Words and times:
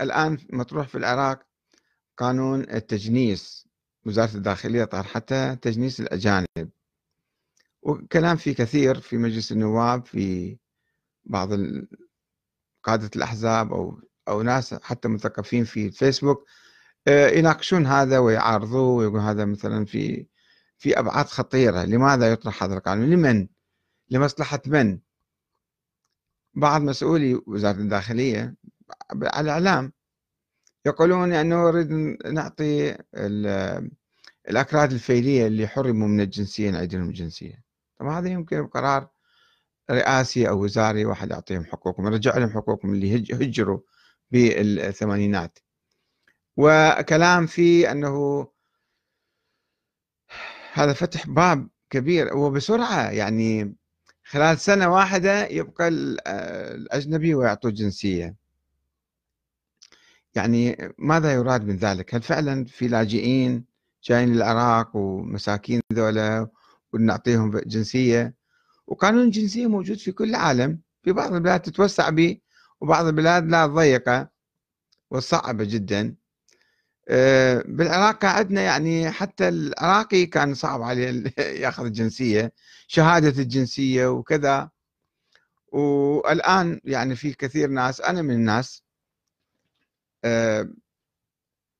الآن 0.00 0.38
مطروح 0.52 0.88
في 0.88 0.98
العراق 0.98 1.46
قانون 2.16 2.60
التجنيس 2.60 3.68
وزارة 4.06 4.34
الداخلية 4.34 4.84
طرحته 4.84 5.54
تجنيس 5.54 6.00
الأجانب. 6.00 6.70
وكلام 7.82 8.36
فيه 8.36 8.54
كثير 8.54 9.00
في 9.00 9.16
مجلس 9.16 9.52
النواب 9.52 10.06
في 10.06 10.56
بعض 11.24 11.48
قادة 12.82 13.10
الأحزاب 13.16 13.72
أو 13.72 14.00
أو 14.28 14.42
ناس 14.42 14.74
حتى 14.74 15.08
مثقفين 15.08 15.64
في 15.64 15.86
الفيسبوك 15.86 16.46
آه، 17.08 17.28
يناقشون 17.28 17.86
هذا 17.86 18.18
ويعارضوه 18.18 18.96
ويقول 18.96 19.20
هذا 19.20 19.44
مثلا 19.44 19.84
في 19.84 20.26
في 20.78 20.98
أبعاد 20.98 21.26
خطيرة. 21.26 21.84
لماذا 21.84 22.32
يطرح 22.32 22.62
هذا 22.62 22.74
القانون؟ 22.74 23.10
لمن؟ 23.10 23.48
لمصلحة 24.10 24.60
من؟ 24.66 24.98
بعض 26.54 26.82
مسؤولي 26.82 27.40
وزارة 27.46 27.76
الداخلية 27.76 28.54
على 29.12 29.40
الإعلام. 29.40 29.92
يقولون 30.86 31.32
أنه 31.32 31.70
نريد 31.70 31.90
نعطي 32.32 32.96
الأكراد 34.48 34.92
الفيلية 34.92 35.46
اللي 35.46 35.68
حرموا 35.68 36.08
من 36.08 36.20
الجنسية 36.20 36.70
نعيد 36.70 36.94
لهم 36.94 37.08
الجنسية. 37.08 37.64
طبعا 37.98 38.18
هذا 38.18 38.28
يمكن 38.28 38.62
بقرار 38.62 39.08
رئاسي 39.90 40.48
أو 40.48 40.64
وزاري 40.64 41.04
واحد 41.04 41.30
يعطيهم 41.30 41.64
حقوقهم 41.64 42.06
يرجع 42.06 42.36
لهم 42.38 42.50
حقوقهم 42.50 42.94
اللي 42.94 43.16
هجروا 43.32 43.80
بالثمانينات. 44.30 45.58
وكلام 46.56 47.46
في 47.46 47.90
أنه 47.90 48.46
هذا 50.72 50.92
فتح 50.92 51.26
باب 51.26 51.68
كبير 51.90 52.36
وبسرعة 52.36 53.10
يعني 53.10 53.76
خلال 54.24 54.58
سنة 54.60 54.92
واحدة 54.94 55.46
يبقى 55.46 55.88
الأجنبي 55.88 57.34
ويعطوه 57.34 57.70
جنسية. 57.70 58.45
يعني 60.36 60.76
ماذا 60.98 61.32
يراد 61.32 61.64
من 61.64 61.76
ذلك؟ 61.76 62.14
هل 62.14 62.22
فعلا 62.22 62.64
في 62.64 62.88
لاجئين 62.88 63.64
جايين 64.04 64.32
للعراق 64.32 64.96
ومساكين 64.96 65.80
ذولا 65.92 66.48
ونعطيهم 66.92 67.58
جنسية؟ 67.58 68.34
وقانون 68.86 69.22
الجنسية 69.24 69.66
موجود 69.66 69.98
في 69.98 70.12
كل 70.12 70.30
العالم 70.30 70.80
في 71.02 71.12
بعض 71.12 71.34
البلاد 71.34 71.60
تتوسع 71.60 72.10
به 72.10 72.38
وبعض 72.80 73.06
البلاد 73.06 73.50
لا 73.50 73.66
ضيقة 73.66 74.30
وصعبة 75.10 75.64
جدا. 75.64 76.14
آه، 77.08 77.62
بالعراق 77.66 78.24
عندنا 78.24 78.60
يعني 78.62 79.10
حتى 79.10 79.48
العراقي 79.48 80.26
كان 80.26 80.54
صعب 80.54 80.82
عليه 80.82 81.24
يأخذ 81.62 81.84
الجنسية 81.84 82.52
شهادة 82.88 83.42
الجنسية 83.42 84.06
وكذا. 84.06 84.70
والآن 85.72 86.80
يعني 86.84 87.16
في 87.16 87.32
كثير 87.34 87.68
ناس 87.70 88.00
أنا 88.00 88.22
من 88.22 88.34
الناس 88.34 88.85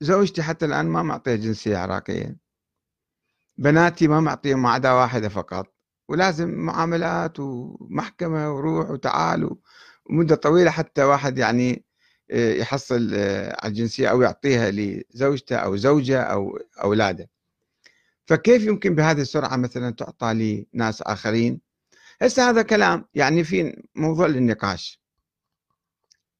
زوجتي 0.00 0.42
حتى 0.42 0.64
الآن 0.64 0.86
ما 0.86 1.02
معطيها 1.02 1.36
جنسية 1.36 1.76
عراقية. 1.76 2.36
بناتي 3.58 4.08
ما 4.08 4.20
معطيهم 4.20 4.62
ما 4.62 4.70
عدا 4.70 4.92
واحدة 4.92 5.28
فقط. 5.28 5.74
ولازم 6.08 6.50
معاملات 6.50 7.40
ومحكمة 7.40 8.54
وروح 8.54 8.90
وتعال 8.90 9.56
ومدة 10.10 10.34
طويلة 10.34 10.70
حتى 10.70 11.02
واحد 11.02 11.38
يعني 11.38 11.84
آه، 12.30 12.54
يحصل 12.54 13.10
آه، 13.14 13.56
على 13.62 13.70
الجنسية 13.70 14.08
أو 14.08 14.22
يعطيها 14.22 14.70
لزوجته 14.70 15.56
أو 15.56 15.76
زوجة 15.76 16.22
أو 16.22 16.58
أولاده. 16.82 17.30
فكيف 18.26 18.62
يمكن 18.62 18.94
بهذه 18.94 19.20
السرعة 19.20 19.56
مثلا 19.56 19.90
تعطى 19.90 20.64
لناس 20.74 21.02
آخرين؟ 21.02 21.60
هسه 22.22 22.50
هذا 22.50 22.62
كلام 22.62 23.04
يعني 23.14 23.44
في 23.44 23.82
موضوع 23.94 24.26
للنقاش. 24.26 25.00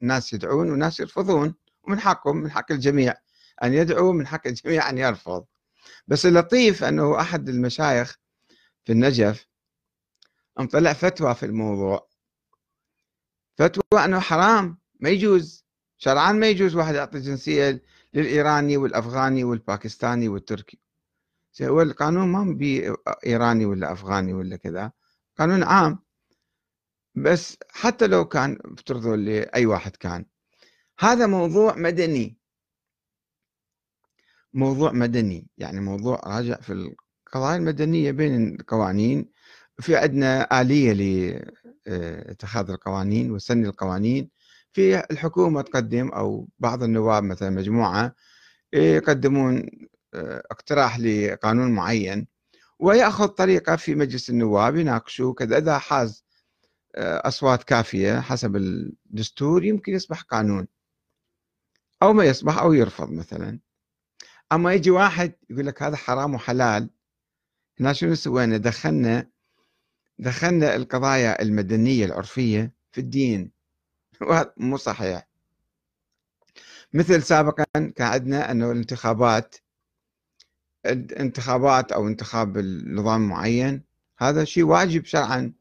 ناس 0.00 0.32
يدعون 0.32 0.70
وناس 0.70 1.00
يرفضون. 1.00 1.54
ومن 1.82 2.00
حقهم 2.00 2.36
من 2.36 2.50
حق 2.50 2.72
الجميع 2.72 3.14
أن 3.62 3.74
يدعو 3.74 4.12
من 4.12 4.26
حق 4.26 4.46
الجميع 4.46 4.90
أن 4.90 4.98
يرفض. 4.98 5.46
بس 6.06 6.26
اللطيف 6.26 6.84
أنه 6.84 7.20
أحد 7.20 7.48
المشايخ 7.48 8.18
في 8.84 8.92
النجف 8.92 9.46
طلع 10.72 10.92
فتوى 10.92 11.34
في 11.34 11.46
الموضوع. 11.46 12.08
فتوى 13.58 14.04
أنه 14.04 14.20
حرام 14.20 14.78
ما 15.00 15.08
يجوز. 15.08 15.64
شرعا 15.98 16.32
ما 16.32 16.46
يجوز 16.46 16.74
واحد 16.74 16.94
يعطي 16.94 17.20
جنسية 17.20 17.82
للإيراني 18.14 18.76
والأفغاني 18.76 19.44
والباكستاني 19.44 20.28
والتركي. 20.28 20.80
هو 21.62 21.82
القانون 21.82 22.28
ما 22.28 22.44
بإيراني 22.58 23.64
ولا 23.64 23.92
أفغاني 23.92 24.32
ولا 24.32 24.56
كذا. 24.56 24.92
قانون 25.38 25.62
عام. 25.62 25.98
بس 27.14 27.56
حتى 27.70 28.06
لو 28.06 28.24
كان 28.24 28.58
افترضوا 28.64 29.16
لأي 29.16 29.66
واحد 29.66 29.96
كان. 29.96 30.26
هذا 31.00 31.26
موضوع 31.26 31.76
مدني. 31.76 32.36
موضوع 34.54 34.92
مدني 34.92 35.46
يعني 35.58 35.80
موضوع 35.80 36.20
راجع 36.26 36.60
في 36.60 36.72
القضايا 36.72 37.56
المدنية 37.56 38.10
بين 38.12 38.54
القوانين. 38.60 39.30
في 39.80 39.96
عندنا 39.96 40.60
آلية 40.60 40.92
لاتخاذ 41.86 42.70
القوانين 42.70 43.30
وسن 43.30 43.64
القوانين. 43.64 44.30
في 44.72 45.04
الحكومة 45.10 45.62
تقدم 45.62 46.08
أو 46.08 46.48
بعض 46.58 46.82
النواب 46.82 47.24
مثلا 47.24 47.50
مجموعة 47.50 48.14
يقدمون 48.72 49.66
آه، 50.14 50.42
اقتراح 50.50 50.98
لقانون 50.98 51.72
معين. 51.72 52.26
ويأخذ 52.78 53.28
طريقة 53.28 53.76
في 53.76 53.94
مجلس 53.94 54.30
النواب 54.30 54.76
يناقشوا 54.76 55.34
كذا. 55.34 55.58
إذا 55.58 55.78
حاز 55.78 56.24
آه، 56.96 57.28
أصوات 57.28 57.64
كافية 57.64 58.20
حسب 58.20 58.56
الدستور 58.56 59.64
يمكن 59.64 59.92
يصبح 59.94 60.22
قانون. 60.22 60.66
أو 62.02 62.12
ما 62.12 62.24
يصبح 62.24 62.58
أو 62.58 62.72
يرفض 62.72 63.10
مثلا. 63.10 63.58
أما 64.52 64.74
يجي 64.74 64.90
واحد 64.90 65.32
يقول 65.50 65.66
لك 65.66 65.82
هذا 65.82 65.96
حرام 65.96 66.34
وحلال 66.34 66.90
هنا 67.80 67.92
شنو 67.92 68.14
سوينا؟ 68.14 68.56
دخلنا 68.56 69.30
دخلنا 70.18 70.76
القضايا 70.76 71.42
المدنية 71.42 72.04
العرفية 72.04 72.74
في 72.92 73.00
الدين. 73.00 73.52
وهذا 74.22 74.54
مو 74.56 74.76
صحيح. 74.76 75.28
مثل 76.92 77.22
سابقا 77.22 77.64
كان 77.74 78.06
عندنا 78.06 78.50
أنه 78.50 78.72
الانتخابات 78.72 79.56
الانتخابات 80.86 81.92
أو 81.92 82.08
انتخاب 82.08 82.58
النظام 82.58 83.28
معين 83.28 83.84
هذا 84.18 84.44
شيء 84.44 84.64
واجب 84.64 85.04
شرعا. 85.04 85.52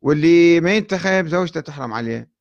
واللي 0.00 0.60
ما 0.60 0.76
ينتخب 0.76 1.26
زوجته 1.26 1.60
تحرم 1.60 1.92
عليه. 1.92 2.33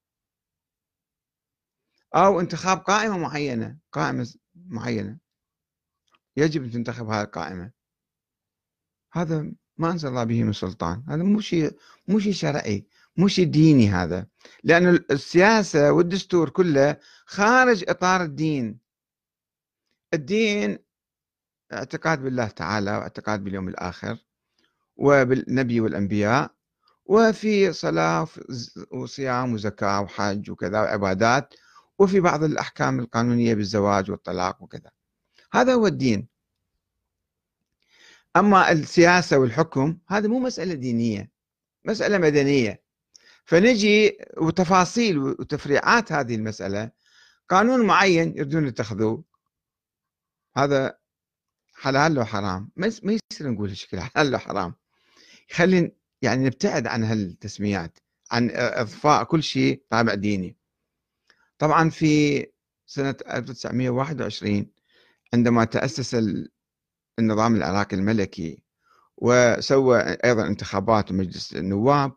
أو 2.16 2.40
انتخاب 2.40 2.78
قائمة 2.78 3.18
معينة 3.18 3.78
قائمة 3.92 4.34
معينة. 4.56 5.18
يجب 6.38 6.64
أن 6.64 6.72
تنتخب 6.72 7.10
هذه 7.10 7.24
القائمة. 7.24 7.72
هذا 9.12 9.52
ما 9.78 9.92
أنزل 9.92 10.10
الله 10.10 10.24
به 10.24 10.44
من 10.44 10.54
سلطان. 10.54 11.04
هذا 11.10 11.24
مو 11.24 11.40
شيء 11.40 11.78
مو 12.08 12.20
شيء 12.20 12.34
شرعي 12.34 12.88
مو 13.18 13.28
شيء 13.28 13.46
ديني 13.46 13.90
هذا. 13.90 14.28
لأن 14.64 14.88
السياسة 15.12 15.92
والدستور 15.92 16.50
كله 16.50 16.98
خارج 17.26 17.86
إطار 17.90 18.24
الدين. 18.24 18.80
الدين 20.14 20.78
اعتقاد 21.74 22.22
بالله 22.24 22.48
تعالى 22.48 22.92
واعتقاد 22.92 23.44
باليوم 23.44 23.68
الآخر 23.68 24.18
وبالنبي 24.96 25.80
والأنبياء 25.80 26.52
وفي 27.06 27.74
صلاة 27.74 28.28
وصيام 28.92 29.54
وزكاة 29.54 30.02
وحج 30.02 30.52
وكذا 30.52 30.82
وعبادات 30.82 31.54
وفي 32.00 32.20
بعض 32.20 32.44
الأحكام 32.44 33.00
القانونية 33.00 33.54
بالزواج 33.54 34.12
والطلاق 34.12 34.64
وكذا. 34.64 34.92
هذا 35.54 35.74
هو 35.74 35.88
الدين. 35.88 36.28
أما 38.36 38.72
السياسة 38.72 39.38
والحكم 39.38 39.98
هذا 40.08 40.28
مو 40.28 40.40
مسألة 40.40 40.74
دينية 40.74 41.32
مسألة 41.86 42.18
مدنية. 42.18 42.84
فنجي 43.46 44.18
وتفاصيل 44.38 45.18
وتفريعات 45.18 46.12
هذه 46.12 46.36
المسألة 46.36 46.92
قانون 47.50 47.86
معين 47.86 48.38
يريدون 48.38 48.68
يتخذوه. 48.68 49.24
هذا 50.58 50.98
حلال 51.76 52.14
لو 52.14 52.26
حرام؟ 52.26 52.72
ما 52.76 52.88
يصير 52.88 53.52
نقول 53.52 53.70
هالشكل 53.70 54.00
حلال 54.00 54.32
لو 54.32 54.38
حرام. 54.38 54.76
خلي 55.52 55.96
يعني 56.22 56.46
نبتعد 56.46 56.88
عن 56.88 57.04
هالتسميات 57.04 58.00
عن 58.32 58.50
أضفاء 58.54 59.24
كل 59.24 59.44
شيء 59.44 59.84
طابع 59.90 60.14
ديني. 60.14 60.58
طبعا 61.64 61.90
في 61.90 62.46
سنة 62.86 63.16
1921 63.32 64.72
عندما 65.34 65.66
تأسس 65.66 66.18
النظام 67.20 67.56
العراقي 67.56 67.96
الملكي 67.96 68.64
وسوى 69.18 70.00
أيضا 70.00 70.48
انتخابات 70.48 71.12
ومجلس 71.12 71.56
النواب 71.56 72.12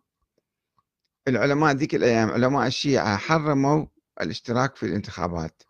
العلماء 1.28 1.75
ذيك 1.75 1.94
الأيام 1.94 2.31
علماء 2.31 2.66
الشيعة 2.66 3.16
حرموا 3.16 3.87
الاشتراك 4.20 4.76
في 4.76 4.87
الانتخابات. 4.87 5.62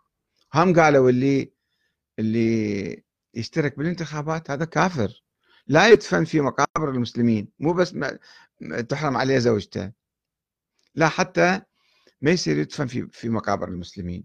هم 0.55 0.81
قالوا 0.81 1.11
اللي 1.11 1.52
اللي 2.19 3.05
يشترك 3.34 3.79
بالانتخابات 3.79 4.50
هذا 4.50 4.64
كافر. 4.64 5.22
لا 5.67 5.88
يدفن 5.88 6.25
في 6.25 6.40
مقابر 6.40 6.90
المسلمين 6.90 7.49
مو 7.58 7.72
بس 7.72 7.94
تحرم 8.88 9.17
عليه 9.17 9.38
زوجته. 9.38 9.93
لا 10.94 11.08
حتى 11.08 11.62
ما 12.21 12.31
يصير 12.31 12.59
يدفن 12.59 12.87
في 12.87 13.09
في 13.13 13.29
مقابر 13.29 13.69
المسلمين. 13.69 14.25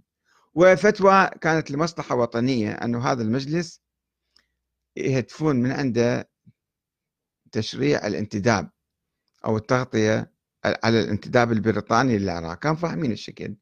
وفتوى 0.53 1.29
كانت 1.41 1.71
لمصلحة 1.71 2.15
وطنية 2.15 2.71
أنه 2.71 3.11
هذا 3.11 3.23
المجلس 3.23 3.81
يهدفون 4.95 5.55
من 5.55 5.71
عنده 5.71 6.29
تشريع 7.51 8.07
الانتداب 8.07 8.69
أو 9.45 9.57
التغطية 9.57 10.31
على 10.63 10.99
الانتداب 10.99 11.51
البريطاني 11.51 12.17
للعراق. 12.17 12.59
كان 12.59 12.75
فاهمين 12.75 13.11
الشكل. 13.11 13.55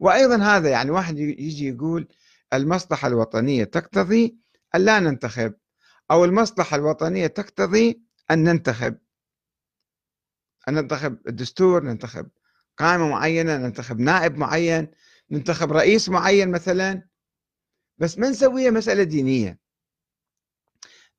وأيضا 0.00 0.36
هذا 0.36 0.70
يعني 0.70 0.90
واحد 0.90 1.18
يجي 1.18 1.68
يقول 1.68 2.08
المصلحة 2.52 3.08
الوطنية 3.08 3.64
تقتضي 3.64 4.36
أن 4.74 4.80
لا 4.80 5.00
ننتخب 5.00 5.54
أو 6.10 6.24
المصلحة 6.24 6.76
الوطنية 6.76 7.26
تقتضي 7.26 8.02
أن 8.30 8.44
ننتخب. 8.44 8.98
أن 10.68 10.74
ننتخب 10.74 11.18
الدستور 11.28 11.82
ننتخب. 11.84 12.28
قائمة 12.76 13.08
معينة 13.08 13.56
ننتخب 13.56 14.00
نائب 14.00 14.38
معين 14.38 14.90
ننتخب 15.30 15.72
رئيس 15.72 16.08
معين 16.08 16.50
مثلا. 16.50 17.08
بس 17.98 18.18
ما 18.18 18.28
نسويها 18.28 18.70
مسألة 18.70 19.02
دينية. 19.02 19.58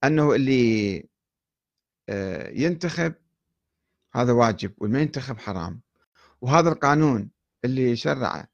أنه 0.04 0.36
اللي 0.36 1.04
آه، 2.10 2.50
ينتخب 2.50 3.14
هذا 4.14 4.32
واجب 4.32 4.74
والما 4.78 5.02
ينتخب 5.02 5.38
حرام. 5.40 5.82
وهذا 6.42 6.70
القانون 6.70 7.32
اللي 7.66 7.96
شرعه 7.96 8.48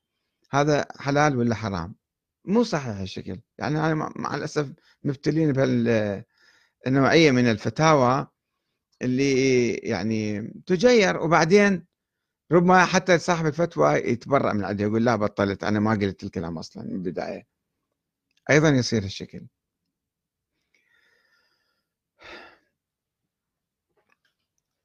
هذا 0.52 0.86
حلال 1.00 1.38
ولا 1.38 1.56
حرام؟ 1.56 1.96
مو 2.46 2.64
صحيح 2.64 2.98
الشكل 2.98 3.40
يعني 3.58 3.80
أنا 3.80 4.12
مع 4.16 4.36
الأسف 4.36 4.74
مبتلين 5.04 5.52
بهالنوعية 5.52 7.32
من 7.32 7.52
الفتاوى 7.52 8.28
اللي 9.02 9.74
يعني 9.74 10.42
تجير. 10.66 11.18
وبعدين 11.24 11.86
ربما 12.52 12.86
حتى 12.86 13.18
صاحب 13.20 13.46
الفتوى 13.46 13.94
يتبرأ 13.96 14.54
من 14.54 14.66
عندها 14.66 14.88
يقول 14.88 15.06
لا 15.06 15.16
بطلت 15.16 15.64
أنا 15.64 15.80
ما 15.80 15.92
قلت 15.92 16.24
الكلام 16.24 16.58
أصلا 16.58 16.84
من 16.84 16.92
البداية. 16.92 17.48
أيضا 18.50 18.70
يصير 18.70 19.04
الشكل 19.04 19.48